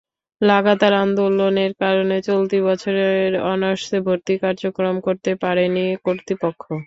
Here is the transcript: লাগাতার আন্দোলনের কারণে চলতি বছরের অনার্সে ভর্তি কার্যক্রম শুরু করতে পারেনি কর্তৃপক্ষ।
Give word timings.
লাগাতার 0.41 0.93
আন্দোলনের 1.03 1.71
কারণে 1.81 2.17
চলতি 2.29 2.57
বছরের 2.67 3.31
অনার্সে 3.47 3.97
ভর্তি 4.05 4.33
কার্যক্রম 4.43 4.95
শুরু 4.95 5.05
করতে 5.07 5.31
পারেনি 5.43 5.85
কর্তৃপক্ষ। 6.05 6.63